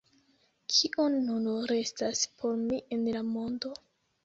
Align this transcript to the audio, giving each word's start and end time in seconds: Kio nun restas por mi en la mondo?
Kio 0.73 1.05
nun 1.17 1.45
restas 1.73 2.23
por 2.41 2.59
mi 2.65 2.83
en 2.99 3.07
la 3.13 3.25
mondo? 3.31 3.75